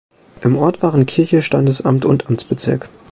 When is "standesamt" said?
1.43-2.05